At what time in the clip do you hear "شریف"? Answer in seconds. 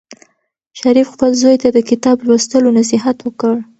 0.79-1.07